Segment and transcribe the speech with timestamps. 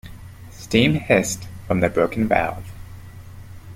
[0.49, 2.65] Steam hissed from the broken valve.